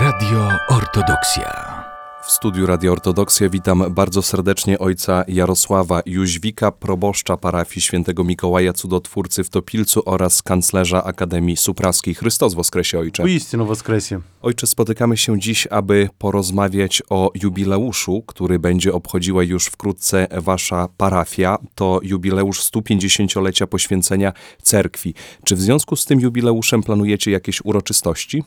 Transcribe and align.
Radio 0.00 0.48
Ortodoksja. 0.68 1.78
W 2.22 2.30
studiu 2.30 2.66
Radio 2.66 2.92
Ortodoksja 2.92 3.48
witam 3.48 3.84
bardzo 3.90 4.22
serdecznie 4.22 4.78
ojca 4.78 5.24
Jarosława 5.28 6.02
Jóźwika, 6.06 6.72
proboszcza 6.72 7.36
parafii 7.36 7.80
świętego 7.80 8.24
Mikołaja 8.24 8.72
Cudotwórcy 8.72 9.44
w 9.44 9.50
Topilcu 9.50 10.02
oraz 10.06 10.42
kanclerza 10.42 11.04
Akademii 11.04 11.56
Supraskiej. 11.56 12.14
Chrystos 12.14 12.54
Woskresie, 12.54 12.98
ojcze. 12.98 13.22
Uistinu 13.22 13.66
Woskresie. 13.66 14.20
Ojcze, 14.48 14.66
spotykamy 14.66 15.16
się 15.16 15.40
dziś, 15.40 15.66
aby 15.66 16.08
porozmawiać 16.18 17.02
o 17.10 17.30
jubileuszu, 17.42 18.22
który 18.26 18.58
będzie 18.58 18.92
obchodziła 18.92 19.42
już 19.42 19.66
wkrótce 19.66 20.26
wasza 20.30 20.88
parafia. 20.96 21.58
To 21.74 22.00
jubileusz 22.02 22.60
150-lecia 22.60 23.66
poświęcenia 23.66 24.32
cerkwi. 24.62 25.14
Czy 25.44 25.56
w 25.56 25.60
związku 25.60 25.96
z 25.96 26.04
tym 26.04 26.20
jubileuszem 26.20 26.82
planujecie 26.82 27.30
jakieś 27.30 27.64
uroczystości? 27.64 28.44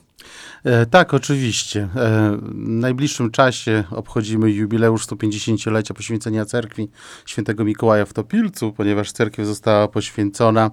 E, 0.63 0.85
tak, 0.85 1.13
oczywiście. 1.13 1.81
E, 1.81 1.87
w 2.41 2.53
najbliższym 2.55 3.31
czasie 3.31 3.83
obchodzimy 3.91 4.51
jubileusz 4.51 5.07
150-lecia 5.07 5.93
poświęcenia 5.93 6.45
cerkwi 6.45 6.89
świętego 7.25 7.65
Mikołaja 7.65 8.05
w 8.05 8.13
Topilcu, 8.13 8.73
ponieważ 8.73 9.11
cerkiew 9.11 9.47
została 9.47 9.87
poświęcona 9.87 10.71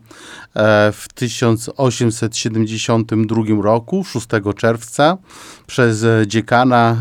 e, 0.55 0.93
w 0.93 1.09
1872 1.15 3.63
roku, 3.63 4.05
6 4.05 4.27
czerwca, 4.57 5.18
przez 5.67 6.07
dziekana 6.27 6.97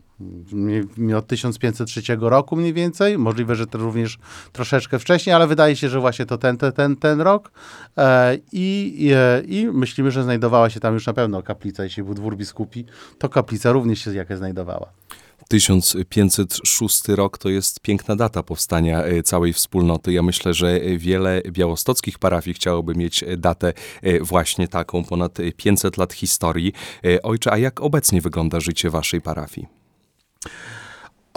od 1.16 1.26
1503 1.26 2.02
roku 2.20 2.56
mniej 2.56 2.72
więcej, 2.72 3.18
możliwe, 3.18 3.56
że 3.56 3.66
to 3.66 3.78
również 3.78 4.18
troszeczkę 4.52 4.98
wcześniej, 4.98 5.34
ale 5.34 5.46
wydaje 5.46 5.76
się, 5.76 5.88
że 5.88 6.00
właśnie 6.00 6.26
to 6.26 6.38
ten, 6.38 6.56
ten, 6.56 6.96
ten, 6.96 7.20
rok 7.20 7.50
E, 7.98 8.38
i, 8.52 9.10
e, 9.14 9.42
i 9.46 9.66
myślimy, 9.66 10.10
że 10.10 10.22
znajdowała 10.22 10.70
się 10.70 10.80
tam 10.80 10.94
już 10.94 11.06
na 11.06 11.12
pewno 11.12 11.42
kaplica, 11.42 11.84
jeśli 11.84 12.02
był 12.02 12.14
dwór 12.14 12.36
biskupi, 12.36 12.84
to 13.18 13.28
kaplica 13.28 13.72
również 13.72 14.04
się 14.04 14.14
jaka 14.14 14.36
znajdowała. 14.36 14.92
1506 15.48 17.08
rok 17.08 17.38
to 17.38 17.48
jest 17.48 17.80
piękna 17.80 18.16
data 18.16 18.42
powstania 18.42 19.04
e, 19.04 19.22
całej 19.22 19.52
wspólnoty. 19.52 20.12
Ja 20.12 20.22
myślę, 20.22 20.54
że 20.54 20.68
e, 20.68 20.98
wiele 20.98 21.42
białostockich 21.50 22.18
parafii 22.18 22.54
chciałoby 22.54 22.94
mieć 22.94 23.22
e, 23.22 23.36
datę 23.36 23.72
właśnie 24.20 24.68
taką, 24.68 25.04
ponad 25.04 25.40
e, 25.40 25.52
500 25.52 25.96
lat 25.96 26.12
historii. 26.12 26.72
Ojcze, 27.22 27.52
a 27.52 27.58
jak 27.58 27.80
obecnie 27.80 28.20
wygląda 28.20 28.60
życie 28.60 28.90
waszej 28.90 29.20
parafii? 29.20 29.66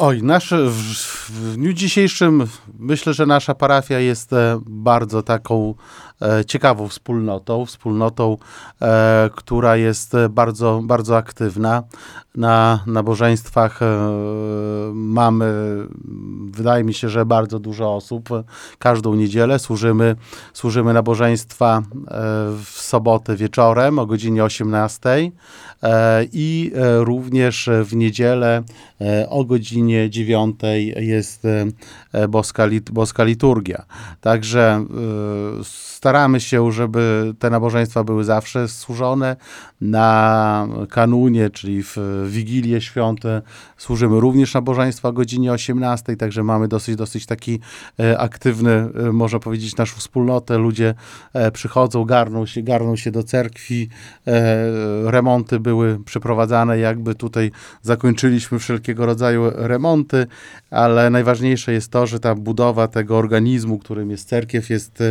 Oj, 0.02 0.24
nasz, 0.24 0.54
w, 0.54 1.30
w 1.30 1.56
dniu 1.56 1.74
dzisiejszym 1.74 2.48
myślę, 2.80 3.14
że 3.14 3.26
nasza 3.26 3.56
parafia 3.56 4.00
jest 4.00 4.32
bardzo 4.66 5.24
taką 5.24 5.76
e, 6.22 6.46
ciekawą 6.46 6.88
wspólnotą, 6.88 7.66
wspólnotą, 7.66 8.38
e, 8.82 9.30
która 9.36 9.78
jest 9.78 10.14
bardzo, 10.30 10.82
bardzo 10.84 11.18
aktywna. 11.18 11.84
Na 12.40 12.84
nabożeństwach 12.88 13.82
e, 13.82 13.86
mamy, 14.94 15.78
wydaje 16.52 16.84
mi 16.84 16.94
się, 16.94 17.10
że 17.10 17.26
bardzo 17.26 17.60
dużo 17.60 17.96
osób. 17.96 18.30
Każdą 18.78 19.16
niedzielę 19.16 19.60
służymy, 19.60 20.16
służymy 20.54 20.94
nabożeństwa 20.94 21.82
e, 21.82 21.84
w 22.64 22.70
sobotę 22.70 23.36
wieczorem 23.36 24.00
o 24.00 24.06
godzinie 24.06 24.44
18 24.44 25.10
e, 25.84 26.26
i 26.34 26.72
również 27.00 27.70
w 27.84 27.96
niedzielę 27.96 28.64
o 29.30 29.46
godzinie 29.46 30.10
9 30.10 30.60
jest 30.96 31.44
boska, 32.30 32.66
lit, 32.66 32.92
boska 32.92 33.24
liturgia. 33.24 33.86
Także 34.22 34.86
staramy 35.64 36.40
się, 36.40 36.72
żeby 36.72 37.34
te 37.40 37.50
nabożeństwa 37.50 38.04
były 38.04 38.24
zawsze 38.24 38.68
służone. 38.68 39.36
Na 39.82 40.68
kanunie, 40.90 41.50
czyli 41.50 41.84
w 41.84 41.98
Wigilię 42.30 42.82
Świąt 42.82 43.20
służymy 43.78 44.20
również 44.20 44.54
nabożeństwa 44.54 45.10
o 45.10 45.14
godzinie 45.14 45.52
18, 45.52 46.16
także 46.16 46.44
mamy 46.44 46.68
dosyć, 46.68 46.96
dosyć 46.96 47.26
taki 47.26 47.60
e, 48.00 48.20
aktywny, 48.20 48.72
e, 48.72 49.12
można 49.12 49.40
powiedzieć, 49.40 49.78
naszą 49.78 49.98
wspólnotę. 49.98 50.58
Ludzie 50.58 50.94
e, 51.34 51.52
przychodzą, 51.52 52.06
garną 52.06 52.46
się, 52.46 52.62
garną 52.62 52.96
się 52.96 53.12
do 53.12 53.24
cerkwi. 53.24 53.90
Remonty 55.06 55.60
były 55.60 56.00
przeprowadzane, 56.06 56.80
jakby 56.80 57.16
tutaj 57.16 57.52
zakończyliśmy 57.82 58.60
wszelkiego 58.60 59.06
rodzaju 59.06 59.52
remonty, 59.56 60.28
ale 60.72 61.10
najważniejsze 61.10 61.74
jest 61.74 61.92
to, 61.92 62.08
że 62.08 62.20
ta 62.20 62.36
budowa 62.36 62.88
tego 62.88 63.18
organizmu, 63.18 63.80
którym 63.80 64.10
jest 64.12 64.30
cerkiew, 64.30 64.70
jest, 64.70 65.04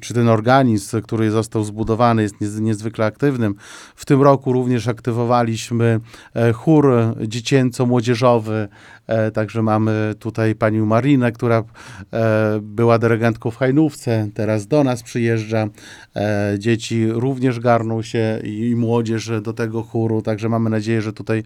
czy 0.00 0.14
ten 0.14 0.28
organizm, 0.28 1.02
który 1.02 1.30
został 1.30 1.64
zbudowany, 1.64 2.22
jest 2.22 2.40
niez- 2.40 2.60
niezwykle 2.60 3.06
aktywnym. 3.06 3.54
W 3.96 4.04
tym 4.04 4.22
roku 4.22 4.52
również 4.52 4.88
aktywowaliśmy 4.88 5.87
e, 6.34 6.52
chór 6.52 6.92
dziecięco-młodzieżowy, 7.26 8.68
e, 9.06 9.30
także 9.30 9.62
mamy 9.62 10.14
tutaj 10.18 10.54
panią 10.54 10.86
Marinę, 10.86 11.32
która 11.32 11.64
e, 12.12 12.60
była 12.62 12.98
dyrygentką 12.98 13.50
w 13.50 13.56
Hajnówce, 13.56 14.28
teraz 14.34 14.66
do 14.66 14.84
nas 14.84 15.02
przyjeżdża. 15.02 15.68
Dzieci 16.58 17.06
również 17.12 17.60
garną 17.60 18.02
się 18.02 18.40
i 18.44 18.76
młodzież 18.76 19.30
do 19.42 19.52
tego 19.52 19.82
chóru, 19.82 20.22
także 20.22 20.48
mamy 20.48 20.70
nadzieję, 20.70 21.02
że 21.02 21.12
tutaj 21.12 21.42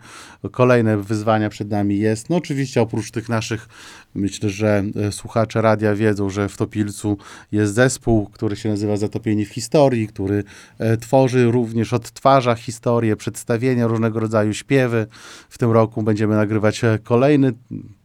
kolejne 0.51 0.97
wyzwania 0.97 1.49
przed 1.49 1.71
nami 1.71 1.99
jest. 1.99 2.31
No 2.31 2.37
oczywiście 2.37 2.83
oprócz 2.83 3.11
tych 3.11 3.29
naszych, 3.29 3.69
myślę, 4.15 4.51
że 4.51 4.85
e, 4.97 5.13
słuchacze 5.13 5.63
radia 5.63 5.95
wiedzą, 5.95 6.31
że 6.31 6.49
w 6.49 6.57
Topilcu 6.57 7.19
jest 7.53 7.75
zespół, 7.75 8.27
który 8.27 8.57
się 8.57 8.69
nazywa 8.69 8.97
Zatopieni 8.97 9.45
w 9.45 9.51
historii, 9.51 10.09
który 10.09 10.45
e, 10.79 10.97
tworzy 10.97 11.45
również, 11.45 11.93
odtwarza 11.93 12.55
historię, 12.55 13.17
przedstawienia, 13.17 13.87
różnego 13.87 14.21
rodzaju 14.21 14.55
śpiewy. 14.55 15.07
W 15.49 15.59
tym 15.59 15.71
roku 15.71 16.03
będziemy 16.03 16.37
nagrywać 16.37 16.85
e, 16.85 16.99
kolejny 17.03 17.53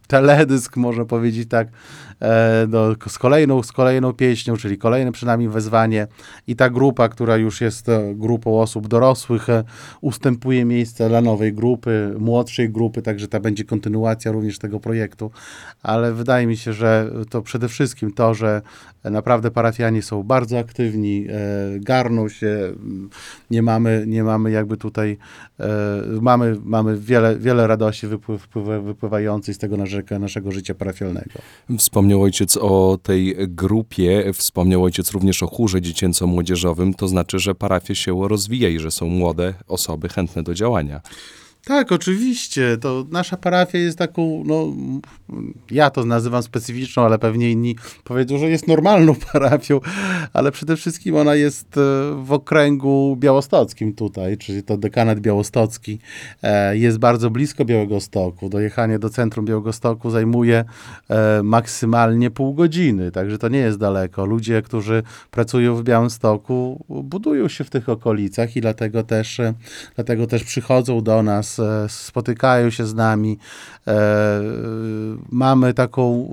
teledysk, 0.07 0.77
można 0.77 1.05
powiedzieć 1.05 1.49
tak, 1.49 1.67
e, 2.19 2.67
do, 2.67 2.95
z, 3.07 3.17
kolejną, 3.17 3.63
z 3.63 3.71
kolejną 3.71 4.13
pieśnią, 4.13 4.57
czyli 4.57 4.77
kolejne 4.77 5.11
przynajmniej 5.11 5.49
wezwanie. 5.49 6.07
I 6.47 6.55
ta 6.55 6.69
grupa, 6.69 7.09
która 7.09 7.37
już 7.37 7.61
jest 7.61 7.89
e, 7.89 8.15
grupą 8.15 8.61
osób 8.61 8.87
dorosłych, 8.87 9.49
e, 9.49 9.63
ustępuje 10.01 10.65
miejsce 10.65 11.09
dla 11.09 11.21
nowej 11.21 11.53
grupy, 11.53 12.15
młodszej 12.19 12.69
grupy, 12.69 13.01
także 13.01 13.27
ta 13.27 13.39
będzie 13.39 13.63
kontynuacja 13.63 14.31
również 14.31 14.59
tego 14.59 14.79
projektu, 14.79 15.31
ale 15.83 16.13
wydaje 16.13 16.47
mi 16.47 16.57
się, 16.57 16.73
że 16.73 17.11
to 17.29 17.41
przede 17.41 17.67
wszystkim 17.67 18.11
to, 18.13 18.33
że 18.33 18.61
naprawdę 19.03 19.51
parafianie 19.51 20.01
są 20.01 20.23
bardzo 20.23 20.59
aktywni, 20.59 21.27
garną 21.79 22.29
się, 22.29 22.47
mm, 22.47 23.09
nie 23.51 23.61
mamy, 23.61 24.03
nie 24.07 24.23
mamy 24.23 24.51
jakby 24.51 24.77
tutaj, 24.77 25.17
mamy, 26.21 26.57
mamy 26.63 26.97
wiele, 26.97 27.35
wiele 27.35 27.67
radości 27.67 28.07
wypływ, 28.07 28.47
wypływającej 28.83 29.53
z 29.53 29.57
tego 29.57 29.77
naszego, 30.03 30.19
naszego 30.19 30.51
życia 30.51 30.75
parafialnego. 30.75 31.31
Wspomniał 31.77 32.21
ojciec 32.21 32.57
o 32.57 32.99
tej 33.03 33.35
grupie, 33.39 34.33
wspomniał 34.33 34.83
ojciec 34.83 35.11
również 35.11 35.43
o 35.43 35.47
chórze 35.47 35.81
dziecięco-młodzieżowym, 35.81 36.93
to 36.93 37.07
znaczy, 37.07 37.39
że 37.39 37.55
parafia 37.55 37.95
się 37.95 38.27
rozwija 38.27 38.69
i 38.69 38.79
że 38.79 38.91
są 38.91 39.07
młode 39.07 39.53
osoby 39.67 40.09
chętne 40.09 40.43
do 40.43 40.53
działania. 40.53 41.01
Tak, 41.67 41.91
oczywiście. 41.91 42.77
To 42.77 43.05
nasza 43.11 43.37
parafia 43.37 43.77
jest 43.77 43.97
taką, 43.97 44.43
no, 44.45 44.73
ja 45.71 45.89
to 45.89 46.05
nazywam 46.05 46.43
specyficzną, 46.43 47.03
ale 47.03 47.19
pewnie 47.19 47.51
inni 47.51 47.75
powiedzą, 48.03 48.37
że 48.37 48.49
jest 48.49 48.67
normalną 48.67 49.15
parafią, 49.33 49.79
ale 50.33 50.51
przede 50.51 50.77
wszystkim 50.77 51.15
ona 51.15 51.35
jest 51.35 51.77
e, 51.77 51.81
w 52.23 52.31
okręgu 52.31 53.15
białostockim 53.19 53.93
tutaj, 53.93 54.37
czyli 54.37 54.63
to 54.63 54.77
dekanat 54.77 55.19
białostocki. 55.19 55.99
E, 56.43 56.77
jest 56.77 56.97
bardzo 56.97 57.29
blisko 57.29 57.65
Białego 57.65 57.99
Stoku. 57.99 58.49
Dojechanie 58.49 58.99
do 58.99 59.09
centrum 59.09 59.45
Białego 59.45 59.73
Stoku 59.73 60.09
zajmuje 60.09 60.65
e, 61.09 61.43
maksymalnie 61.43 62.31
pół 62.31 62.53
godziny, 62.53 63.11
także 63.11 63.37
to 63.37 63.47
nie 63.47 63.59
jest 63.59 63.77
daleko. 63.77 64.25
Ludzie, 64.25 64.61
którzy 64.61 65.03
pracują 65.31 65.75
w 65.75 65.83
Białymstoku, 65.83 66.85
budują 66.89 67.47
się 67.47 67.63
w 67.63 67.69
tych 67.69 67.89
okolicach 67.89 68.55
i 68.55 68.61
dlatego 68.61 69.03
też, 69.03 69.41
dlatego 69.95 70.27
też 70.27 70.43
przychodzą 70.43 71.01
do 71.01 71.23
nas 71.23 71.56
E, 71.59 71.89
spotykają 71.89 72.69
się 72.69 72.85
z 72.85 72.93
nami. 72.93 73.37
E, 73.87 74.41
mamy 75.29 75.73
taką, 75.73 76.29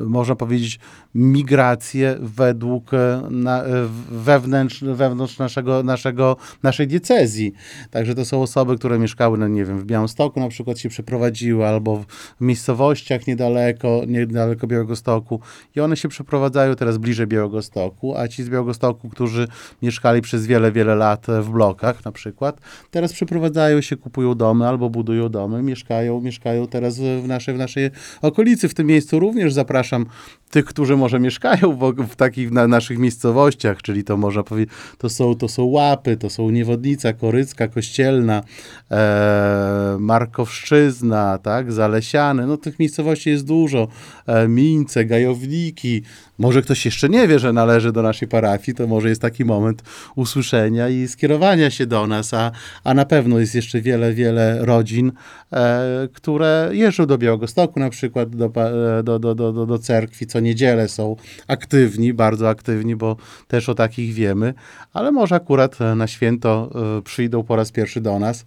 e, 0.00 0.04
można 0.04 0.36
powiedzieć, 0.36 0.80
migrację 1.14 2.16
według 2.20 2.90
na, 3.30 3.64
wewnętrz, 4.10 4.84
wewnątrz 4.84 5.38
naszego, 5.38 5.82
naszego, 5.82 6.36
naszej 6.62 6.86
diecezji. 6.86 7.52
Także 7.90 8.14
to 8.14 8.24
są 8.24 8.42
osoby, 8.42 8.78
które 8.78 8.98
mieszkały, 8.98 9.38
no 9.38 9.48
nie 9.48 9.64
wiem, 9.64 9.78
w 9.78 9.84
Białymstoku 9.84 10.40
na 10.40 10.48
przykład 10.48 10.78
się 10.78 10.88
przeprowadziły, 10.88 11.66
albo 11.66 11.96
w 11.96 12.06
miejscowościach 12.40 13.26
niedaleko, 13.26 14.02
niedaleko 14.06 14.66
Białegostoku 14.66 15.40
i 15.76 15.80
one 15.80 15.96
się 15.96 16.08
przeprowadzają 16.08 16.74
teraz 16.74 16.98
bliżej 16.98 17.26
Białegostoku, 17.26 18.16
a 18.16 18.28
ci 18.28 18.42
z 18.42 18.48
Białegostoku, 18.48 19.08
którzy 19.08 19.48
mieszkali 19.82 20.22
przez 20.22 20.46
wiele, 20.46 20.72
wiele 20.72 20.94
lat 20.94 21.26
w 21.42 21.50
blokach 21.50 22.04
na 22.04 22.12
przykład, 22.12 22.60
teraz 22.90 23.12
przeprowadzają 23.12 23.80
się, 23.80 23.96
kupują 23.96 24.34
domy 24.34 24.68
albo 24.68 24.90
budują 24.90 25.28
domy, 25.28 25.62
mieszkają, 25.62 26.20
mieszkają 26.20 26.66
teraz 26.66 26.98
w 26.98 27.26
naszej, 27.26 27.54
w 27.54 27.58
naszej 27.58 27.90
okolicy. 28.22 28.68
W 28.68 28.74
tym 28.74 28.86
miejscu 28.86 29.18
również 29.18 29.52
zapraszam 29.52 30.06
tych, 30.50 30.64
którzy 30.64 30.96
może 31.02 31.20
mieszkają 31.20 31.76
w, 31.76 31.94
w 32.08 32.16
takich 32.16 32.50
na 32.50 32.66
naszych 32.66 32.98
miejscowościach, 32.98 33.82
czyli 33.82 34.04
to 34.04 34.16
można 34.16 34.42
powiedzieć, 34.42 34.74
to 34.98 35.08
są, 35.08 35.34
to 35.34 35.48
są 35.48 35.64
Łapy, 35.64 36.16
to 36.16 36.30
są 36.30 36.50
Niewodnica, 36.50 37.12
Korycka, 37.12 37.68
Kościelna, 37.68 38.42
e, 38.90 39.96
Markowszczyzna, 40.00 41.38
tak, 41.38 41.72
Zalesiany, 41.72 42.46
no 42.46 42.56
tych 42.56 42.78
miejscowości 42.78 43.30
jest 43.30 43.44
dużo, 43.44 43.88
e, 44.26 44.48
Mińce, 44.48 45.04
Gajowniki, 45.04 46.02
może 46.42 46.62
ktoś 46.62 46.84
jeszcze 46.84 47.08
nie 47.08 47.28
wie, 47.28 47.38
że 47.38 47.52
należy 47.52 47.92
do 47.92 48.02
naszej 48.02 48.28
parafii, 48.28 48.76
to 48.76 48.86
może 48.86 49.08
jest 49.08 49.22
taki 49.22 49.44
moment 49.44 49.82
usłyszenia 50.16 50.88
i 50.88 51.08
skierowania 51.08 51.70
się 51.70 51.86
do 51.86 52.06
nas, 52.06 52.34
a, 52.34 52.50
a 52.84 52.94
na 52.94 53.04
pewno 53.04 53.38
jest 53.38 53.54
jeszcze 53.54 53.80
wiele, 53.80 54.14
wiele 54.14 54.58
rodzin, 54.66 55.12
e, 55.52 56.08
które 56.12 56.70
jeżdżą 56.72 57.06
do 57.06 57.18
Białegostoku 57.18 57.80
na 57.80 57.90
przykład, 57.90 58.36
do, 58.36 58.46
e, 58.46 59.02
do, 59.02 59.18
do, 59.18 59.34
do, 59.34 59.66
do 59.66 59.78
cerkwi, 59.78 60.26
co 60.26 60.40
niedzielę 60.40 60.88
są 60.88 61.16
aktywni, 61.48 62.14
bardzo 62.14 62.48
aktywni, 62.48 62.96
bo 62.96 63.16
też 63.48 63.68
o 63.68 63.74
takich 63.74 64.14
wiemy, 64.14 64.54
ale 64.92 65.12
może 65.12 65.34
akurat 65.34 65.78
na 65.96 66.06
święto 66.06 66.70
e, 66.98 67.02
przyjdą 67.02 67.42
po 67.42 67.56
raz 67.56 67.72
pierwszy 67.72 68.00
do 68.00 68.18
nas, 68.18 68.44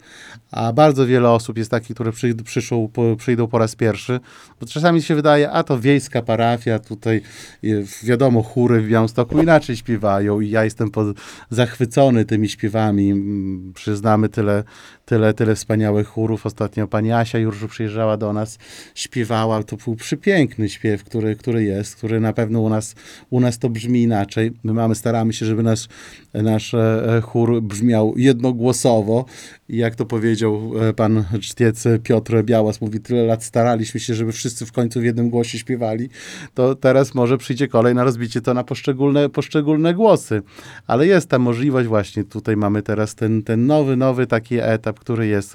a 0.51 0.73
bardzo 0.73 1.07
wiele 1.07 1.29
osób 1.29 1.57
jest 1.57 1.71
takich, 1.71 1.95
które 1.95 2.11
przyjdą, 2.11 2.43
przyszło, 2.43 2.89
przyjdą 3.17 3.47
po 3.47 3.57
raz 3.57 3.75
pierwszy, 3.75 4.19
bo 4.59 4.67
czasami 4.67 5.01
się 5.01 5.15
wydaje, 5.15 5.51
a 5.51 5.63
to 5.63 5.79
wiejska 5.79 6.21
parafia, 6.21 6.79
tutaj 6.79 7.21
wiadomo, 8.03 8.43
chóry 8.43 8.81
w 8.81 8.87
Białymstoku 8.87 9.41
inaczej 9.41 9.75
śpiewają 9.75 10.41
i 10.41 10.49
ja 10.49 10.63
jestem 10.63 10.91
pod, 10.91 11.17
zachwycony 11.49 12.25
tymi 12.25 12.49
śpiewami. 12.49 13.11
Mm, 13.11 13.73
przyznamy 13.75 14.29
tyle, 14.29 14.63
tyle, 15.05 15.33
tyle 15.33 15.55
wspaniałych 15.55 16.07
chórów. 16.07 16.45
Ostatnio 16.45 16.87
pani 16.87 17.11
Asia 17.11 17.37
już 17.37 17.65
przyjeżdżała 17.65 18.17
do 18.17 18.33
nas, 18.33 18.57
śpiewała. 18.95 19.63
To 19.63 19.77
był 19.77 19.95
przepiękny 19.95 20.69
śpiew, 20.69 21.03
który, 21.03 21.35
który 21.35 21.63
jest, 21.63 21.95
który 21.95 22.19
na 22.19 22.33
pewno 22.33 22.61
u 22.61 22.69
nas, 22.69 22.95
u 23.29 23.39
nas 23.39 23.59
to 23.59 23.69
brzmi 23.69 24.01
inaczej. 24.01 24.51
My 24.63 24.73
mamy, 24.73 24.95
staramy 24.95 25.33
się, 25.33 25.45
żeby 25.45 25.63
nasz, 25.63 25.87
nasz 26.33 26.73
e, 26.73 27.21
chór 27.23 27.61
brzmiał 27.61 28.13
jednogłosowo. 28.17 29.25
I 29.69 29.77
jak 29.77 29.95
to 29.95 30.05
powiedział 30.05 30.71
e, 30.81 30.93
pan 30.93 31.25
cztiec 31.41 31.83
Piotr 32.03 32.43
Białas, 32.43 32.81
mówi, 32.81 32.99
tyle 32.99 33.23
lat 33.23 33.43
staraliśmy 33.43 33.99
się, 33.99 34.15
żeby 34.15 34.31
wszyscy 34.31 34.65
w 34.65 34.71
końcu 34.71 34.99
w 34.99 35.03
jednym 35.03 35.29
głosie 35.29 35.59
śpiewali, 35.59 36.09
to 36.53 36.75
teraz 36.75 37.15
może 37.15 37.37
przyjdzie 37.37 37.67
kolej 37.67 37.95
na 37.95 38.03
rozbicie 38.03 38.41
to 38.41 38.53
na 38.53 38.63
poszczególne, 38.63 39.29
poszczególne 39.29 39.93
głosy. 39.93 40.41
Ale 40.87 41.07
jest 41.07 41.29
ta 41.29 41.39
możliwość 41.39 41.87
właśnie, 41.87 42.23
tutaj 42.23 42.57
mamy 42.57 42.81
teraz 42.81 43.15
ten, 43.15 43.43
ten 43.43 43.67
nowy, 43.67 43.95
nowy 43.95 44.27
taki 44.27 44.57
etap, 44.61 44.99
który 44.99 45.27
jest. 45.27 45.53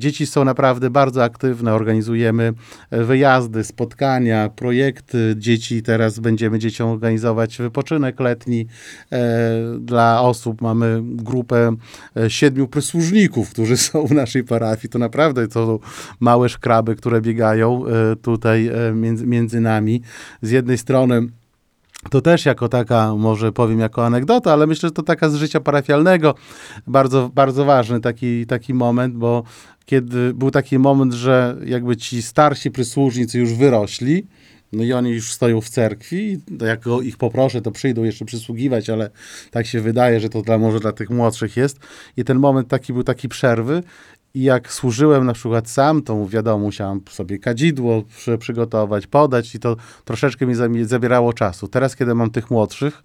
Dzieci 0.00 0.26
są 0.26 0.44
naprawdę 0.44 0.90
bardzo 0.90 1.24
aktywne, 1.24 1.74
organizujemy 1.74 2.52
wyjazdy, 2.90 3.64
spotkania, 3.64 4.48
projekty 4.48 5.34
dzieci. 5.38 5.82
Teraz 5.82 6.18
będziemy 6.18 6.58
dzieciom 6.58 6.90
organizować 6.90 7.58
wypoczynek 7.58 8.20
letni 8.20 8.66
e, 9.12 9.78
dla 9.80 10.20
osób. 10.20 10.62
Mamy 10.62 11.00
grupę 11.02 11.76
e, 12.16 12.30
siedmiu 12.30 12.68
przysłużników, 12.68 13.47
którzy 13.50 13.76
są 13.86 14.06
w 14.06 14.12
naszej 14.12 14.44
parafii. 14.44 14.88
To 14.88 14.98
naprawdę 14.98 15.48
to 15.48 15.66
są 15.66 15.78
małe 16.20 16.48
szkraby, 16.48 16.96
które 16.96 17.20
biegają 17.20 17.86
e, 17.86 18.16
tutaj 18.16 18.66
e, 18.66 18.92
między, 18.94 19.26
między 19.26 19.60
nami. 19.60 20.02
Z 20.42 20.50
jednej 20.50 20.78
strony 20.78 21.28
to 22.10 22.20
też 22.20 22.46
jako 22.46 22.68
taka, 22.68 23.14
może 23.14 23.52
powiem 23.52 23.80
jako 23.80 24.06
anegdota, 24.06 24.52
ale 24.52 24.66
myślę, 24.66 24.88
że 24.88 24.92
to 24.92 25.02
taka 25.02 25.30
z 25.30 25.34
życia 25.34 25.60
parafialnego, 25.60 26.34
bardzo, 26.86 27.30
bardzo 27.34 27.64
ważny 27.64 28.00
taki, 28.00 28.46
taki 28.46 28.74
moment, 28.74 29.14
bo 29.14 29.42
kiedy 29.84 30.34
był 30.34 30.50
taki 30.50 30.78
moment, 30.78 31.12
że 31.12 31.56
jakby 31.64 31.96
ci 31.96 32.22
starsi 32.22 32.70
przysłużnicy 32.70 33.38
już 33.38 33.54
wyrośli, 33.54 34.26
no 34.72 34.84
i 34.84 34.92
oni 34.92 35.10
już 35.10 35.32
stoją 35.32 35.60
w 35.60 35.68
cerkwi, 35.68 36.40
jak 36.66 36.84
ich 37.02 37.16
poproszę, 37.16 37.62
to 37.62 37.70
przyjdą 37.70 38.04
jeszcze 38.04 38.24
przysługiwać, 38.24 38.90
ale 38.90 39.10
tak 39.50 39.66
się 39.66 39.80
wydaje, 39.80 40.20
że 40.20 40.28
to 40.28 40.42
dla, 40.42 40.58
może 40.58 40.80
dla 40.80 40.92
tych 40.92 41.10
młodszych 41.10 41.56
jest. 41.56 41.78
I 42.16 42.24
ten 42.24 42.38
moment 42.38 42.68
taki 42.68 42.92
był 42.92 43.04
taki 43.04 43.28
przerwy 43.28 43.82
i 44.34 44.42
jak 44.42 44.72
służyłem 44.72 45.26
na 45.26 45.32
przykład 45.32 45.70
sam, 45.70 46.02
to 46.02 46.26
wiadomo, 46.26 46.64
musiałem 46.64 47.00
sobie 47.10 47.38
kadzidło 47.38 48.04
przygotować, 48.38 49.06
podać 49.06 49.54
i 49.54 49.58
to 49.58 49.76
troszeczkę 50.04 50.46
mi 50.46 50.84
zabierało 50.84 51.32
czasu. 51.32 51.68
Teraz, 51.68 51.96
kiedy 51.96 52.14
mam 52.14 52.30
tych 52.30 52.50
młodszych, 52.50 53.02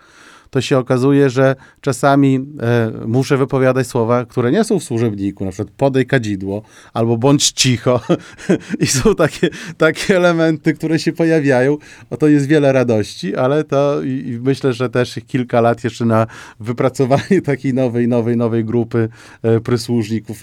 to 0.53 0.61
się 0.61 0.77
okazuje, 0.77 1.29
że 1.29 1.55
czasami 1.81 2.35
e, 2.61 2.91
muszę 3.07 3.37
wypowiadać 3.37 3.87
słowa, 3.87 4.25
które 4.25 4.51
nie 4.51 4.63
są 4.63 4.79
w 4.79 4.83
służebniku, 4.83 5.45
na 5.45 5.51
przykład 5.51 5.75
podej 5.77 6.05
kadzidło 6.05 6.61
albo 6.93 7.17
bądź 7.17 7.51
cicho 7.51 8.01
i 8.83 8.87
są 8.87 9.15
takie, 9.15 9.49
takie 9.77 10.17
elementy, 10.17 10.73
które 10.73 10.99
się 10.99 11.13
pojawiają. 11.13 11.77
O 12.09 12.17
to 12.17 12.27
jest 12.27 12.47
wiele 12.47 12.71
radości, 12.71 13.35
ale 13.35 13.63
to 13.63 14.01
i, 14.03 14.09
i 14.09 14.39
myślę, 14.39 14.73
że 14.73 14.89
też 14.89 15.19
kilka 15.27 15.61
lat 15.61 15.83
jeszcze 15.83 16.05
na 16.05 16.27
wypracowanie 16.59 17.41
takiej 17.51 17.73
nowej, 17.73 18.07
nowej, 18.07 18.37
nowej 18.37 18.65
grupy 18.65 19.09
e, 19.43 19.59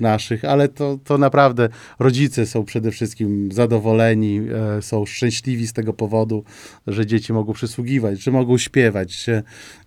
naszych, 0.01 0.45
ale 0.45 0.69
to, 0.69 0.99
to 1.05 1.19
naprawdę 1.19 1.69
rodzice 1.99 2.47
są 2.47 2.65
przede 2.65 2.91
wszystkim 2.91 3.53
zadowoleni, 3.53 4.41
e, 4.79 4.83
są 4.83 5.07
szczęśliwi 5.07 5.67
z 5.67 5.73
tego 5.73 5.93
powodu, 5.93 6.45
że 6.87 7.07
dzieci 7.07 7.33
mogą 7.33 7.53
przysługiwać, 7.53 8.23
że 8.23 8.31
mogą 8.31 8.59
śpiewać. 8.59 9.27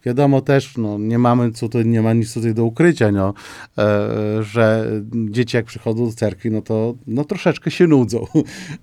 Wiadomo, 0.06 0.13
wiadomo 0.14 0.42
też, 0.42 0.78
no, 0.78 0.98
nie 0.98 1.20
mamy 1.20 1.52
co 1.52 1.68
nie 1.86 2.02
ma 2.02 2.14
nic 2.14 2.34
tutaj 2.34 2.54
do 2.54 2.66
ukrycia, 2.66 3.12
no, 3.12 3.34
e, 3.78 4.44
że 4.44 4.92
dzieci 5.30 5.58
jak 5.58 5.66
przychodzą 5.66 6.06
do 6.06 6.14
cerkwi, 6.14 6.52
no 6.52 6.62
to 6.62 6.96
no, 7.08 7.24
troszeczkę 7.24 7.72
się 7.72 7.88
nudzą. 7.88 8.26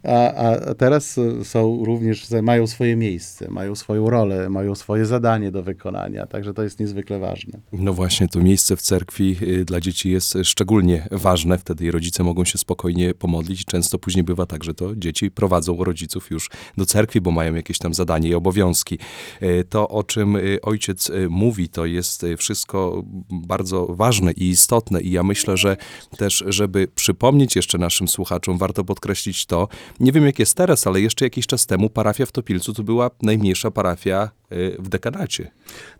A, 0.04 0.34
a 0.34 0.74
teraz 0.74 1.20
są 1.44 1.84
również, 1.84 2.26
mają 2.42 2.66
swoje 2.66 2.96
miejsce, 2.96 3.50
mają 3.50 3.74
swoją 3.74 4.10
rolę, 4.10 4.50
mają 4.50 4.74
swoje 4.74 5.06
zadanie 5.06 5.50
do 5.50 5.62
wykonania, 5.62 6.26
także 6.26 6.54
to 6.54 6.62
jest 6.62 6.80
niezwykle 6.80 7.18
ważne. 7.18 7.58
No 7.72 7.92
właśnie, 7.92 8.28
to 8.28 8.40
miejsce 8.40 8.76
w 8.76 8.82
cerkwi 8.82 9.36
y, 9.42 9.64
dla 9.64 9.80
dzieci 9.80 10.10
jest 10.10 10.38
szczególnie 10.44 11.08
ważne. 11.10 11.58
Wtedy 11.58 11.90
rodzice 11.90 12.22
mogą 12.22 12.44
się 12.44 12.58
spokojnie 12.58 13.14
pomodlić. 13.14 13.64
Często 13.64 13.98
później 13.98 14.24
bywa 14.24 14.46
tak, 14.46 14.64
że 14.64 14.74
to 14.74 14.96
dzieci 14.96 15.30
prowadzą 15.30 15.84
rodziców 15.84 16.30
już 16.30 16.50
do 16.76 16.86
cerkwi, 16.86 17.20
bo 17.20 17.30
mają 17.30 17.54
jakieś 17.54 17.78
tam 17.78 17.94
zadanie 17.94 18.28
i 18.28 18.34
obowiązki. 18.34 18.98
Y, 19.42 19.64
To, 19.68 19.88
o 19.88 20.04
czym 20.04 20.36
y, 20.36 20.58
ojciec 20.62 21.09
y, 21.10 21.28
mówi, 21.30 21.68
to 21.68 21.86
jest 21.86 22.24
y, 22.24 22.36
wszystko 22.36 23.02
bardzo 23.30 23.86
ważne 23.86 24.32
i 24.32 24.48
istotne. 24.48 25.00
I 25.00 25.10
ja 25.10 25.22
myślę, 25.22 25.56
że 25.56 25.76
też, 26.16 26.44
żeby 26.46 26.88
przypomnieć 26.94 27.56
jeszcze 27.56 27.78
naszym 27.78 28.08
słuchaczom, 28.08 28.58
warto 28.58 28.84
podkreślić 28.84 29.46
to, 29.46 29.68
nie 30.00 30.12
wiem 30.12 30.26
jak 30.26 30.38
jest 30.38 30.56
teraz, 30.56 30.86
ale 30.86 31.00
jeszcze 31.00 31.24
jakiś 31.24 31.46
czas 31.46 31.66
temu 31.66 31.90
parafia 31.90 32.26
w 32.26 32.32
Topilcu 32.32 32.74
to 32.74 32.82
była 32.82 33.10
najmniejsza 33.22 33.70
parafia 33.70 34.30
y, 34.52 34.76
w 34.78 34.88
dekanacie. 34.88 35.50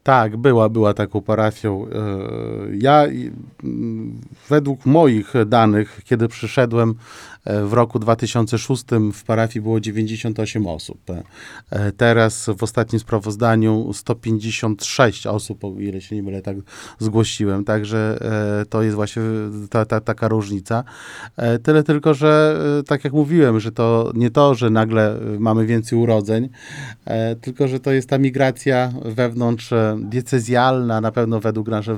Tak, 0.02 0.36
była, 0.36 0.68
była 0.68 0.94
taką 0.94 1.20
parafią. 1.20 1.86
Ja 2.78 3.06
według 4.48 4.86
moich 4.86 5.32
danych, 5.46 6.00
kiedy 6.04 6.28
przyszedłem 6.28 6.94
w 7.46 7.72
roku 7.72 7.98
2006 7.98 8.84
w 9.12 9.24
parafii 9.24 9.62
było 9.62 9.80
98 9.80 10.66
osób. 10.66 11.00
E, 11.70 11.92
Teraz 11.92 12.50
w 12.58 12.62
ostatnim 12.62 13.00
sprawozdaniu 13.00 13.92
156 13.92 15.26
osób, 15.26 15.64
o 15.64 15.74
ile 15.78 16.00
się 16.00 16.16
nie 16.16 16.22
mylę, 16.22 16.42
tak 16.42 16.56
zgłosiłem. 16.98 17.64
Także 17.64 18.18
e, 18.60 18.66
to 18.66 18.82
jest 18.82 18.96
właśnie 18.96 19.22
ta, 19.70 19.84
ta, 19.84 20.00
taka 20.00 20.28
różnica. 20.28 20.84
E, 21.36 21.58
Tyle 21.58 21.82
tylko, 21.82 22.14
że 22.14 22.60
tak 22.86 23.04
jak 23.04 23.12
mówiłem, 23.12 23.60
że 23.60 23.72
to 23.72 24.12
nie 24.14 24.30
to, 24.30 24.54
że 24.54 24.70
nagle 24.70 25.16
mamy 25.38 25.66
więcej 25.66 25.98
urodzeń, 25.98 26.48
tylko 27.40 27.68
że 27.68 27.80
to 27.80 27.92
jest 27.92 28.08
ta 28.08 28.18
migracja 28.18 28.92
wewnątrz 29.04 29.70
diecezjalna, 29.98 31.00
na 31.00 31.12
pewno 31.12 31.40
według 31.40 31.68
naszej, 31.68 31.94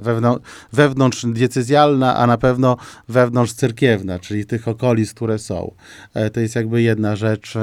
wewnątrz, 0.00 0.42
wewnątrz, 0.72 1.26
diecezjalna, 1.26 2.16
a 2.16 2.26
na 2.26 2.38
pewno 2.38 2.76
wewnątrz 3.08 3.52
cerkiewna, 3.52 4.18
czyli 4.18 4.35
tych 4.44 4.68
okolic, 4.68 5.14
które 5.14 5.38
są. 5.38 5.74
E, 6.14 6.30
To 6.30 6.40
jest 6.40 6.54
jakby 6.56 6.82
jedna 6.82 7.16
rzecz. 7.16 7.56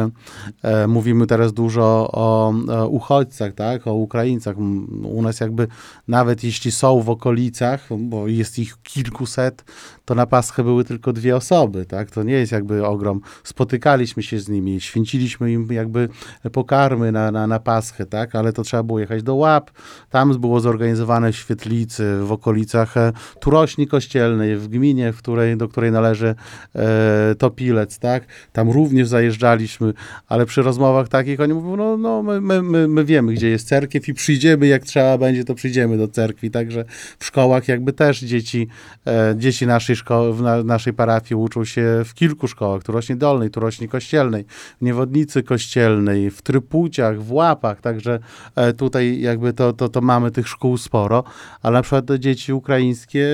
E, 0.64 0.88
Mówimy 0.88 1.28
teraz 1.28 1.54
dużo 1.54 2.10
o, 2.12 2.54
uchodźcach, 2.90 3.54
tak, 3.54 3.88
o 3.88 3.94
Ukraińcach. 3.94 4.58
U 5.04 5.22
nas 5.22 5.40
jakby 5.40 5.68
nawet 6.08 6.44
jeśli 6.44 6.72
są 6.72 7.02
w 7.02 7.10
okolicach, 7.10 7.88
bo 8.00 8.28
jest 8.28 8.60
ich 8.60 8.78
kilkuset, 8.84 9.64
to 10.06 10.16
na 10.16 10.26
Paschę 10.26 10.64
były 10.64 10.84
tylko 10.84 11.14
dwie 11.14 11.36
osoby, 11.36 11.86
tak? 11.86 12.12
To 12.12 12.24
nie 12.24 12.34
jest 12.34 12.52
jakby 12.52 12.86
ogrom. 12.86 13.22
Spotykaliśmy 13.44 14.24
się 14.24 14.40
z 14.40 14.50
nimi, 14.50 14.82
święciliśmy 14.82 15.52
im 15.52 15.68
jakby 15.72 16.10
pokarmy 16.52 17.12
na, 17.12 17.32
na, 17.32 17.48
na 17.48 17.60
Paschę, 17.60 18.06
tak? 18.06 18.36
Ale 18.36 18.54
to 18.54 18.64
trzeba 18.64 18.84
było 18.84 19.00
jechać 19.00 19.24
do 19.24 19.36
Łap. 19.36 19.72
Tam 20.10 20.40
było 20.40 20.60
zorganizowane 20.60 21.32
w 21.32 21.36
świetlicy 21.36 22.20
w 22.22 22.32
okolicach 22.32 22.98
e, 22.98 23.14
Turośni 23.40 23.88
Kościelnej, 23.88 24.58
w 24.58 24.68
gminie, 24.68 25.14
w 25.14 25.18
której, 25.18 25.58
do 25.58 25.68
której 25.68 25.92
należy 25.92 26.36
e, 26.76 27.36
Topilec, 27.36 28.00
tak? 28.00 28.26
Tam 28.52 28.70
również 28.70 29.08
zajeżdżaliśmy, 29.08 29.94
ale 30.28 30.46
przy 30.46 30.62
rozmowach 30.62 31.08
takich 31.08 31.40
oni 31.40 31.54
mówią, 31.54 31.76
no, 31.76 31.98
no 31.98 32.24
my, 32.24 32.42
my, 32.42 32.62
my, 32.62 32.88
my 32.88 33.06
wiemy, 33.06 33.34
gdzie 33.34 33.50
jest 33.50 33.68
cerkiew 33.68 34.08
i 34.08 34.14
przyjdziemy, 34.14 34.68
jak 34.68 34.84
trzeba 34.84 35.18
będzie, 35.18 35.44
to 35.44 35.56
przyjdziemy 35.56 35.98
do 35.98 36.08
cerkwi. 36.08 36.52
Także 36.52 36.86
w 37.20 37.26
szkołach 37.26 37.68
jakby 37.68 37.94
też 37.94 38.20
dzieci, 38.20 38.68
e, 39.08 39.36
dzieci 39.38 39.68
naszej 39.68 39.93
szkoły, 39.96 40.34
w 40.34 40.42
na, 40.42 40.64
naszej 40.64 40.94
parafii 40.94 41.36
uczą 41.36 41.66
się 41.66 42.02
w 42.06 42.14
kilku 42.14 42.48
szkołach, 42.48 42.84
Turośni 42.84 43.16
Dolnej, 43.16 43.50
Turośni 43.50 43.88
Kościelnej, 43.88 44.46
w 44.82 44.82
Niewodnicy 44.82 45.44
Kościelnej, 45.44 46.32
w 46.32 46.42
Trypuciach, 46.42 47.22
w 47.22 47.32
Łapach, 47.32 47.82
także 47.82 48.20
e, 48.56 48.74
tutaj 48.74 49.22
jakby 49.22 49.54
to, 49.54 49.74
to, 49.74 49.90
to 49.90 50.02
mamy 50.02 50.32
tych 50.32 50.48
szkół 50.48 50.78
sporo, 50.78 51.24
ale 51.62 51.74
na 51.74 51.82
przykład 51.82 52.06
dzieci 52.20 52.54
ukraińskie, 52.54 53.28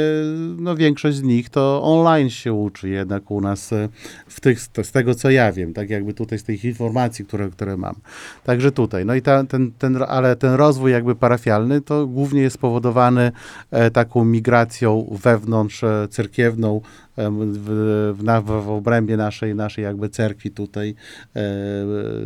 no 0.57 0.75
większość 0.75 1.17
z 1.17 1.23
nich 1.23 1.49
to 1.49 1.81
online 1.83 2.29
się 2.29 2.53
uczy 2.53 2.89
jednak 2.89 3.31
u 3.31 3.41
nas 3.41 3.73
e, 3.73 3.89
w 4.27 4.39
tych, 4.39 4.61
z 4.61 4.91
tego 4.91 5.15
co 5.15 5.29
ja 5.29 5.51
wiem, 5.51 5.73
tak 5.73 5.89
jakby 5.89 6.13
tutaj 6.13 6.39
z 6.39 6.43
tych 6.43 6.65
informacji, 6.65 7.25
które, 7.25 7.49
które 7.49 7.77
mam. 7.77 7.95
Także 8.43 8.71
tutaj, 8.71 9.05
no 9.05 9.15
i 9.15 9.21
ta, 9.21 9.43
ten, 9.43 9.71
ten, 9.71 10.03
ale 10.07 10.35
ten 10.35 10.53
rozwój 10.53 10.91
jakby 10.91 11.15
parafialny 11.15 11.81
to 11.81 12.07
głównie 12.07 12.41
jest 12.41 12.55
spowodowany 12.55 13.31
e, 13.71 13.91
taką 13.91 14.25
migracją 14.25 15.17
wewnątrz 15.21 15.83
e, 15.83 16.07
w, 16.51 18.15
w, 18.17 18.23
w 18.43 18.69
obrębie 18.69 19.17
naszej, 19.17 19.55
naszej 19.55 19.83
jakby 19.83 20.09
cerkwi 20.09 20.51
tutaj, 20.51 20.95
e, 21.35 21.43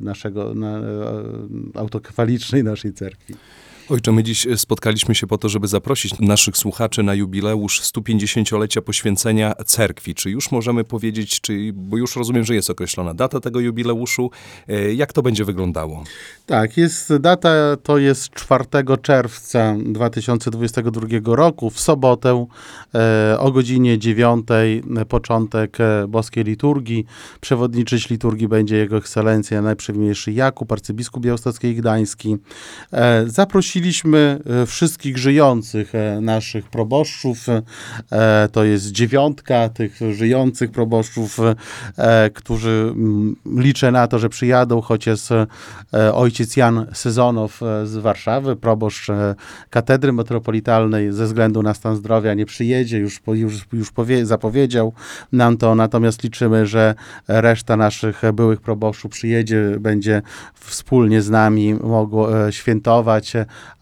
naszego, 0.01 0.53
na, 0.53 0.77
e, 0.77 0.81
autokefalicznej 1.75 2.63
naszej 2.63 2.93
cerkwi. 2.93 3.33
Ojcze, 3.89 4.11
my 4.11 4.23
dziś 4.23 4.47
spotkaliśmy 4.55 5.15
się 5.15 5.27
po 5.27 5.37
to, 5.37 5.49
żeby 5.49 5.67
zaprosić 5.67 6.19
naszych 6.19 6.57
słuchaczy 6.57 7.03
na 7.03 7.13
jubileusz 7.13 7.81
150-lecia 7.81 8.81
poświęcenia 8.81 9.53
cerkwi. 9.65 10.15
Czy 10.15 10.29
już 10.29 10.51
możemy 10.51 10.83
powiedzieć, 10.83 11.41
czy, 11.41 11.71
bo 11.73 11.97
już 11.97 12.15
rozumiem, 12.15 12.43
że 12.43 12.55
jest 12.55 12.69
określona 12.69 13.13
data 13.13 13.39
tego 13.39 13.59
jubileuszu, 13.59 14.31
e, 14.67 14.93
jak 14.93 15.13
to 15.13 15.21
będzie 15.21 15.45
wyglądało? 15.45 16.03
Tak, 16.45 16.77
jest 16.77 17.17
data, 17.17 17.49
to 17.83 17.97
jest 17.97 18.29
4 18.29 18.65
czerwca 19.01 19.75
2022 19.85 21.35
roku, 21.35 21.69
w 21.69 21.79
sobotę 21.79 22.45
e, 22.95 23.39
o 23.39 23.51
godzinie 23.51 23.99
9, 23.99 24.45
e, 24.97 25.05
początek 25.05 25.77
e, 25.79 26.07
boskiej 26.07 26.43
liturgii. 26.43 27.05
Przewodniczyć 27.41 28.09
liturgii 28.09 28.47
będzie 28.47 28.75
Jego 28.75 28.97
Ekscelencja 28.97 29.61
Najprzewniejszy 29.61 30.31
Jakub, 30.31 30.71
arcybiskup 30.71 31.23
białostocki 31.23 31.67
i 31.67 31.75
gdański. 31.75 32.37
E, 32.91 33.25
zaprosiliśmy 33.73 34.39
e, 34.61 34.65
wszystkich 34.65 35.17
żyjących 35.17 35.95
e, 35.95 36.21
naszych 36.21 36.69
proboszczów, 36.69 37.47
e, 37.49 38.49
to 38.51 38.63
jest 38.63 38.91
dziewiątka 38.91 39.69
tych 39.69 39.99
żyjących 40.11 40.71
proboszczów, 40.71 41.37
którzy 42.33 42.69
mm, 42.69 43.35
liczę 43.55 43.91
na 43.91 44.07
to, 44.07 44.19
że 44.19 44.29
przyjadą, 44.29 44.81
e, 45.93 46.13
ojciec 46.13 46.57
Jan 46.57 46.87
Sezonow 46.93 47.59
z 47.83 47.97
Warszawy, 47.97 48.55
proboszcz 48.55 49.07
katedry 49.69 50.13
metropolitalnej, 50.13 51.11
ze 51.11 51.25
względu 51.25 51.63
na 51.63 51.73
stan 51.73 51.95
zdrowia 51.95 52.33
nie 52.33 52.45
przyjedzie, 52.45 52.97
już, 52.97 53.21
już, 53.27 53.65
już 53.73 53.91
powie, 53.91 54.25
zapowiedział 54.25 54.93
nam 55.31 55.57
to, 55.57 55.75
natomiast 55.75 56.23
liczymy, 56.23 56.67
że 56.67 56.95
reszta 57.27 57.77
naszych 57.77 58.21
byłych 58.33 58.61
proboszczów 58.61 59.11
przyjedzie, 59.11 59.77
będzie 59.79 60.21
wspólnie 60.53 61.21
z 61.21 61.29
nami 61.29 61.73
mogło 61.73 62.51
świętować, 62.51 63.33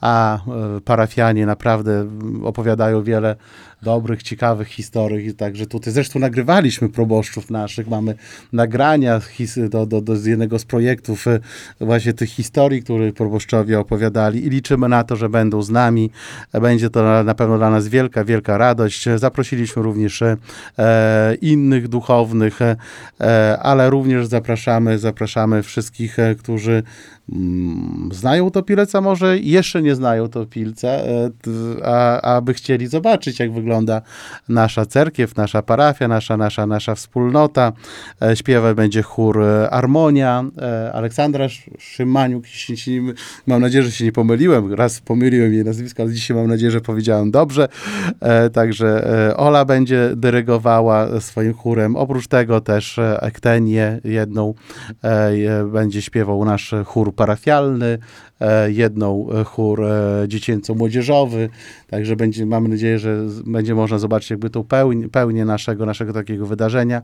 a 0.02 0.36
e, 0.36 0.82
parafianie 0.82 1.46
naprawdę 1.46 2.08
opowiadają 2.44 3.04
wiele 3.04 3.36
dobrych, 3.84 4.24
ciekawych 4.24 4.68
historii, 4.68 5.34
także 5.34 5.66
tutaj 5.66 5.94
zresztą 5.94 6.20
nagrywaliśmy 6.20 6.90
proboszczów 6.90 7.50
naszych, 7.50 7.88
mamy 7.88 8.16
nagrania 8.54 9.20
his- 9.20 9.70
do, 9.70 9.86
do, 9.86 10.02
do 10.02 10.16
z 10.16 10.26
jednego 10.26 10.60
z 10.60 10.66
projektów 10.66 11.28
e, 11.28 11.40
właśnie 11.80 12.14
tych 12.14 12.30
historii, 12.30 12.84
które 12.84 13.14
proboszczowie 13.14 13.80
opowiadali 13.80 14.46
i 14.46 14.50
liczymy 14.50 14.90
na 14.90 15.04
to, 15.04 15.16
że 15.16 15.30
będą 15.30 15.62
z 15.62 15.70
nami. 15.70 16.12
E, 16.54 16.62
Będzie 16.62 16.90
to 16.90 17.04
na, 17.04 17.24
na 17.24 17.36
pewno 17.36 17.58
dla 17.58 17.70
nas 17.70 17.88
wielka, 17.88 18.24
wielka 18.26 18.58
radość. 18.58 19.06
Zaprosiliśmy 19.16 19.82
również 19.82 20.22
e, 20.22 20.38
e, 20.80 21.36
innych 21.36 21.88
duchownych, 21.88 22.60
e, 22.62 22.76
ale 23.62 23.90
również 23.90 24.28
zapraszamy, 24.28 25.00
zapraszamy 25.00 25.64
wszystkich, 25.64 26.20
e, 26.20 26.36
którzy 26.36 26.84
mm, 27.32 28.10
znają 28.14 28.52
Topilca, 28.52 29.02
może 29.02 29.38
jeszcze 29.38 29.82
nie 29.82 29.96
znają 29.96 30.30
Topilca, 30.30 30.88
a, 31.84 32.22
a 32.22 32.42
by 32.42 32.54
chcieli 32.54 32.88
zobaczyć, 32.88 33.40
jak 33.40 33.52
wygląda 33.54 33.71
nasza 34.50 34.86
cerkiew, 34.86 35.36
nasza 35.36 35.62
parafia, 35.62 36.08
nasza, 36.08 36.38
nasza, 36.38 36.66
nasza 36.68 36.96
wspólnota. 36.96 37.72
E, 38.22 38.36
Śpiewać 38.36 38.76
będzie 38.76 39.02
chór 39.02 39.44
e, 39.44 39.70
Armonia, 39.70 40.44
e, 40.62 40.94
Aleksandra 40.94 41.46
Sz- 41.46 41.82
Szymaniuk, 41.82 42.44
mam 43.48 43.62
nadzieję, 43.62 43.84
że 43.84 43.92
się 43.92 44.06
nie 44.06 44.12
pomyliłem, 44.12 44.74
raz 44.74 45.02
pomyliłem 45.02 45.54
jej 45.54 45.64
nazwisko, 45.64 46.04
ale 46.04 46.12
dzisiaj 46.14 46.38
mam 46.38 46.48
nadzieję, 46.48 46.72
że 46.72 46.82
powiedziałem 46.82 47.32
dobrze. 47.32 47.68
Także 48.54 49.04
Ola 49.38 49.66
będzie 49.66 50.10
dyrygowała 50.16 51.22
swoim 51.22 51.54
chórem. 51.54 51.96
Oprócz 51.96 52.28
tego 52.28 52.62
też 52.62 53.00
Ektenię 53.20 54.00
jedną 54.04 54.54
będzie 55.74 56.02
śpiewał 56.02 56.46
nasz 56.46 56.74
chór 56.86 57.16
parafialny, 57.16 57.98
jedną 58.68 59.28
e, 59.32 59.44
chór 59.44 59.84
e, 59.84 60.24
dziecięco-młodzieżowy, 60.28 61.50
także 61.90 62.16
będzie, 62.16 62.46
mam 62.46 62.68
nadzieję, 62.68 63.00
że 63.00 63.18
będzie 63.46 63.76
można 63.76 64.00
zobaczyć 64.00 64.30
jakby 64.30 64.50
tą 64.50 64.64
pełnię, 64.64 65.10
pełnię 65.10 65.46
naszego, 65.46 65.86
naszego 65.86 66.14
takiego 66.14 66.46
wydarzenia. 66.46 67.02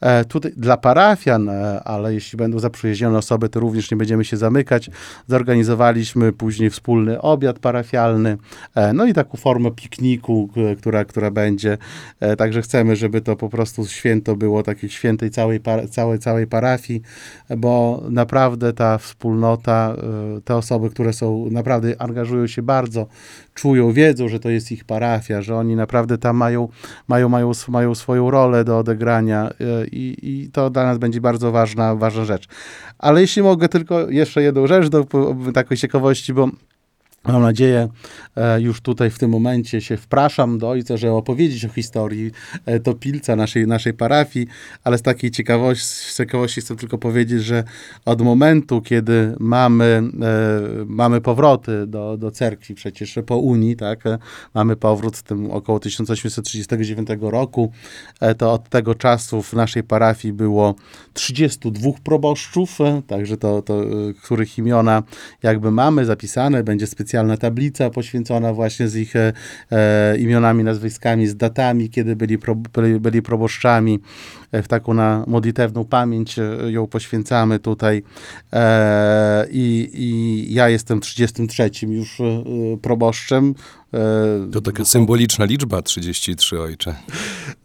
E, 0.00 0.24
tutaj 0.24 0.52
dla 0.56 0.76
parafian, 0.76 1.48
e, 1.48 1.82
ale 1.84 2.14
jeśli 2.14 2.36
będą 2.36 2.58
zaprzyjaźnione 2.58 3.18
osoby, 3.18 3.48
to 3.48 3.60
również 3.60 3.90
nie 3.90 3.96
będziemy 3.96 4.24
się 4.24 4.36
zamykać. 4.36 4.90
Zorganizowaliśmy 5.28 6.32
później 6.32 6.70
wspólny 6.70 7.20
obiad 7.20 7.58
parafialny, 7.58 8.36
e, 8.74 8.92
no 8.92 9.06
i 9.06 9.14
taką 9.14 9.38
formę 9.38 9.70
pikniku, 9.70 10.48
która, 10.78 11.04
która 11.04 11.30
będzie. 11.30 11.78
E, 12.20 12.36
Także 12.36 12.62
chcemy, 12.62 12.96
żeby 12.96 13.20
to 13.20 13.36
po 13.36 13.48
prostu 13.48 13.86
święto 13.86 14.36
było 14.36 14.62
takiej 14.62 14.90
świętej 14.90 15.30
całej, 15.30 15.60
całej, 15.90 16.18
całej 16.18 16.46
parafii, 16.46 17.02
bo 17.56 18.02
naprawdę 18.10 18.72
ta 18.72 18.98
wspólnota, 18.98 19.96
e, 20.36 20.40
te 20.40 20.56
osoby, 20.56 20.75
które 20.90 21.12
są, 21.12 21.50
naprawdę 21.50 22.02
angażują 22.02 22.46
się 22.46 22.62
bardzo, 22.62 23.06
czują, 23.54 23.92
wiedzą, 23.92 24.28
że 24.28 24.40
to 24.40 24.50
jest 24.50 24.72
ich 24.72 24.84
parafia, 24.84 25.42
że 25.42 25.56
oni 25.56 25.76
naprawdę 25.76 26.18
tam 26.18 26.36
mają, 26.36 26.68
mają, 27.08 27.28
mają, 27.28 27.52
mają 27.68 27.94
swoją 27.94 28.30
rolę 28.30 28.64
do 28.64 28.78
odegrania 28.78 29.50
e, 29.50 29.86
i, 29.86 30.16
i 30.22 30.50
to 30.50 30.70
dla 30.70 30.84
nas 30.84 30.98
będzie 30.98 31.20
bardzo 31.20 31.52
ważna, 31.52 31.94
ważna 31.94 32.24
rzecz. 32.24 32.48
Ale 32.98 33.20
jeśli 33.20 33.42
mogę 33.42 33.68
tylko 33.68 34.10
jeszcze 34.10 34.42
jedną 34.42 34.66
rzecz 34.66 34.88
do 34.88 35.06
takiej 35.54 35.76
ciekawości, 35.76 36.34
bo 36.34 36.48
Mam 37.24 37.42
nadzieję, 37.42 37.88
e, 38.36 38.60
już 38.60 38.80
tutaj 38.80 39.10
w 39.10 39.18
tym 39.18 39.30
momencie 39.30 39.80
się 39.80 39.96
wpraszam 39.96 40.58
do 40.58 40.68
ojca, 40.68 40.96
żeby 40.96 41.12
opowiedzieć 41.12 41.64
o 41.64 41.68
historii 41.68 42.30
e, 42.66 42.80
Topilca, 42.80 43.36
naszej, 43.36 43.66
naszej 43.66 43.94
parafii, 43.94 44.46
ale 44.84 44.98
z 44.98 45.02
takiej 45.02 45.30
ciekawości, 45.30 45.84
z 45.84 46.16
ciekawości 46.16 46.60
chcę 46.60 46.76
tylko 46.76 46.98
powiedzieć, 46.98 47.44
że 47.44 47.64
od 48.04 48.22
momentu, 48.22 48.82
kiedy 48.82 49.34
mamy, 49.40 49.84
e, 49.84 50.84
mamy 50.86 51.20
powroty 51.20 51.86
do, 51.86 52.16
do 52.16 52.30
cerkwi, 52.30 52.74
przecież 52.74 53.18
po 53.26 53.36
Unii, 53.36 53.76
tak, 53.76 54.04
mamy 54.54 54.76
powrót 54.76 55.16
w 55.16 55.22
tym 55.22 55.50
około 55.50 55.80
1839 55.80 57.08
roku, 57.20 57.72
to 58.38 58.52
od 58.52 58.68
tego 58.68 58.94
czasu 58.94 59.42
w 59.42 59.52
naszej 59.52 59.82
parafii 59.82 60.34
było 60.34 60.74
32 61.12 61.90
proboszczów, 62.04 62.78
także 63.06 63.36
to, 63.36 63.62
to 63.62 63.80
których 64.22 64.58
imiona 64.58 65.02
jakby 65.42 65.70
mamy 65.70 66.04
zapisane, 66.04 66.64
będzie 66.64 66.86
specjalna 67.16 67.36
tablica 67.36 67.90
poświęcona 67.90 68.52
właśnie 68.52 68.88
z 68.88 68.96
ich 68.96 69.16
e, 69.16 69.32
e, 69.70 70.18
imionami, 70.18 70.64
nazwiskami, 70.64 71.26
z 71.26 71.36
datami, 71.36 71.90
kiedy 71.90 72.16
byli, 72.16 72.38
pro, 72.38 72.54
byli, 72.54 73.00
byli 73.00 73.22
proboszczami. 73.22 74.00
E, 74.52 74.62
w 74.62 74.68
taką 74.68 74.94
na 74.94 75.24
modlitewną 75.26 75.84
pamięć 75.84 76.36
ją 76.66 76.86
poświęcamy 76.86 77.58
tutaj. 77.58 78.02
I, 79.50 79.90
I 79.94 80.54
ja 80.54 80.68
jestem 80.68 81.00
33 81.00 81.70
już 81.88 82.18
proboszczem. 82.82 83.54
E, 83.94 84.50
To 84.52 84.60
taka 84.60 84.84
symboliczna 84.84 85.44
liczba, 85.44 85.82
33 85.82 86.60
ojcze. 86.60 86.94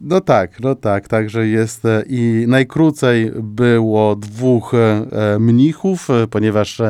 no 0.01 0.21
tak, 0.21 0.59
no 0.59 0.75
tak, 0.75 1.07
także 1.07 1.47
jest 1.47 1.85
e, 1.85 2.03
i 2.09 2.45
najkrócej 2.47 3.31
było 3.35 4.15
dwóch 4.15 4.73
e, 4.73 5.39
mnichów, 5.39 6.07
ponieważ 6.29 6.81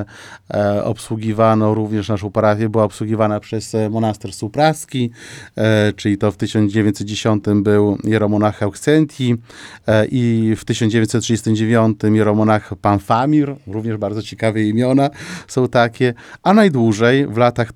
obsługiwano 0.83 1.73
również 1.73 2.09
naszą 2.09 2.31
parafię, 2.31 2.69
była 2.69 2.83
obsługiwana 2.83 3.39
przez 3.39 3.75
monaster 3.89 4.33
Supraski, 4.33 5.11
czyli 5.95 6.17
to 6.17 6.31
w 6.31 6.37
1910 6.37 7.43
był 7.55 7.97
jeromonach 8.03 8.63
Auxenti 8.63 9.35
i 10.11 10.53
w 10.57 10.65
1939 10.65 11.97
jeromonach 12.03 12.75
Pamfamir, 12.81 13.55
również 13.67 13.97
bardzo 13.97 14.21
ciekawe 14.21 14.63
imiona 14.63 15.09
są 15.47 15.67
takie, 15.67 16.13
a 16.43 16.53
najdłużej 16.53 17.27
w 17.27 17.37
latach 17.37 17.73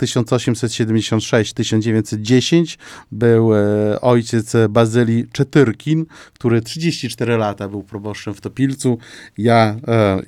1876-1910 1.53 2.77
był 3.11 3.55
e, 3.55 4.01
ojciec 4.01 4.53
Bazylii 4.69 5.25
Czetyrkin, 5.31 6.05
który 6.33 6.61
34 6.61 7.37
lata 7.37 7.69
był 7.69 7.83
proboszczem 7.83 8.33
w 8.33 8.41
Topilcu. 8.41 8.97
Ja 9.37 9.75
e, 9.87 9.93
e, 9.93 10.19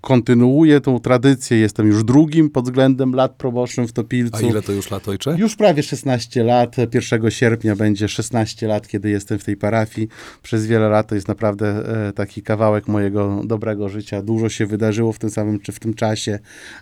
kontynuuję 0.00 0.80
tą 0.80 1.00
tradycję, 1.00 1.58
jestem 1.58 1.86
już 1.86 2.04
drugim 2.04 2.50
pod 2.50 2.64
względem 2.64 3.14
lat 3.14 3.34
proboszczem 3.34 3.86
w 3.86 3.90
A 3.90 3.92
Topilcu. 3.92 4.46
ile 4.48 4.62
to 4.62 4.72
już 4.72 4.90
lat, 4.90 5.08
ojcze? 5.08 5.36
Już 5.38 5.56
prawie 5.56 5.82
16 5.82 6.44
lat. 6.44 6.76
1 6.94 7.30
sierpnia 7.30 7.76
będzie 7.76 8.08
16 8.08 8.66
lat, 8.66 8.88
kiedy 8.88 9.10
jestem 9.10 9.38
w 9.38 9.44
tej 9.44 9.56
parafii. 9.56 10.08
Przez 10.42 10.66
wiele 10.66 10.88
lat 10.88 11.08
to 11.08 11.14
jest 11.14 11.28
naprawdę 11.28 11.82
taki 12.14 12.42
kawałek 12.42 12.88
mojego 12.88 13.42
dobrego 13.44 13.88
życia. 13.88 14.22
Dużo 14.22 14.48
się 14.48 14.66
wydarzyło 14.66 15.12
w 15.12 15.18
tym 15.18 15.30
samym 15.30 15.60
czy 15.60 15.72
w 15.72 15.80
tym 15.80 15.94
czasie. 15.94 16.38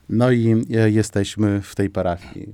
No 0.08 0.32
i 0.32 0.64
jesteśmy 0.86 1.60
w 1.62 1.74
tej 1.74 1.90
parafii. 1.90 2.48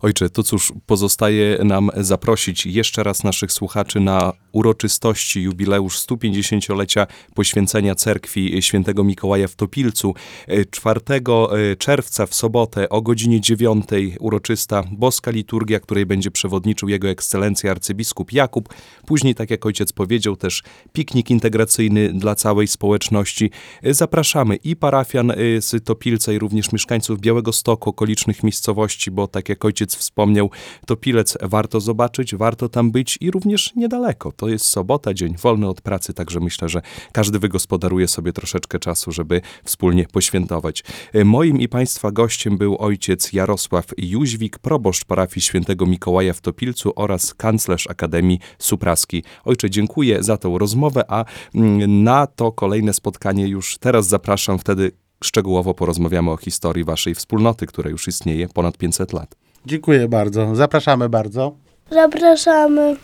Ojcze, 0.00 0.30
to 0.30 0.42
cóż, 0.42 0.72
pozostaje 0.86 1.58
nam 1.64 1.90
zaprosić 1.96 2.66
jeszcze 2.66 3.02
raz 3.02 3.24
naszych 3.24 3.52
słuchaczy 3.52 4.00
na 4.00 4.32
uroczystości 4.52 5.42
jubileusz 5.42 5.98
150-lecia 5.98 7.06
poświęcenia 7.34 7.94
cerkwi 7.94 8.62
świętego 8.62 9.04
Mikołaja 9.04 9.48
w 9.48 9.54
Topilcu. 9.54 10.14
E, 10.46 10.64
4 10.64 11.00
e, 11.10 11.76
czerwca 11.76 12.26
w 12.26 12.34
sobotę 12.34 12.88
o 12.88 13.02
godzinie 13.02 13.40
9 13.40 13.84
uroczysta 14.20 14.82
boska 14.92 15.30
liturgia, 15.30 15.80
której 15.80 16.06
będzie 16.06 16.30
przewodniczył 16.30 16.88
jego 16.88 17.08
ekscelencja 17.08 17.70
arcybiskup 17.70 18.32
Jakub. 18.32 18.68
Później, 19.06 19.34
tak 19.34 19.50
jak 19.50 19.66
ojciec 19.66 19.92
powiedział, 19.92 20.36
też 20.36 20.62
piknik 20.92 21.30
integracyjny 21.30 22.12
dla 22.12 22.34
całej 22.34 22.68
społeczności. 22.68 23.50
E, 23.82 23.94
Zapraszamy 23.94 24.56
i 24.56 24.76
parafian 24.76 25.30
e, 25.30 25.34
z 25.60 25.84
Topilca 25.84 26.32
i 26.32 26.38
również 26.38 26.72
mieszkańców 26.72 27.20
Białego 27.20 27.52
Stoku, 27.52 27.90
okolicznych 27.90 28.42
miejscowości, 28.42 29.10
bo 29.10 29.28
tak 29.28 29.48
jak 29.48 29.64
ojciec 29.64 29.87
wspomniał, 29.96 30.50
Topilec 30.86 31.38
warto 31.42 31.80
zobaczyć, 31.80 32.34
warto 32.34 32.68
tam 32.68 32.90
być 32.90 33.18
i 33.20 33.30
również 33.30 33.74
niedaleko. 33.76 34.32
To 34.32 34.48
jest 34.48 34.66
sobota, 34.66 35.14
dzień 35.14 35.36
wolny 35.36 35.68
od 35.68 35.80
pracy, 35.80 36.14
także 36.14 36.40
myślę, 36.40 36.68
że 36.68 36.82
każdy 37.12 37.38
wygospodaruje 37.38 38.08
sobie 38.08 38.32
troszeczkę 38.32 38.78
czasu, 38.78 39.12
żeby 39.12 39.40
wspólnie 39.64 40.06
poświętować. 40.12 40.84
E, 41.12 41.24
Moim 41.24 41.60
i 41.60 41.68
Państwa 41.68 42.10
gościem 42.10 42.58
był 42.58 42.76
ojciec 42.78 43.32
Jarosław 43.32 43.86
Jóźwik, 43.98 44.58
proboszcz 44.58 45.04
parafii 45.04 45.42
świętego 45.42 45.86
Mikołaja 45.86 46.32
w 46.32 46.40
Topilcu 46.40 46.92
oraz 46.96 47.34
kanclerz 47.34 47.86
Akademii 47.90 48.38
Supraski. 48.58 49.22
Ojcze, 49.44 49.70
dziękuję 49.70 50.22
za 50.22 50.36
tą 50.36 50.58
rozmowę, 50.58 51.04
a 51.08 51.24
mm, 51.54 52.02
na 52.02 52.26
to 52.26 52.52
kolejne 52.52 52.92
spotkanie 52.92 53.48
już 53.48 53.78
teraz 53.78 54.08
zapraszam, 54.08 54.58
wtedy 54.58 54.92
szczegółowo 55.24 55.74
porozmawiamy 55.74 56.30
o 56.30 56.36
historii 56.36 56.84
Waszej 56.84 57.14
wspólnoty, 57.14 57.66
która 57.66 57.90
już 57.90 58.08
istnieje 58.08 58.48
ponad 58.48 58.78
500 58.78 59.12
lat. 59.12 59.47
Dziękuję 59.66 60.08
bardzo. 60.08 60.54
Zapraszamy 60.56 61.08
bardzo. 61.08 61.52
Zapraszamy. 61.90 62.96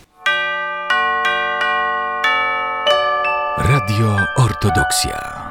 Radio 3.59 4.17
Ortodoksja. 4.37 5.44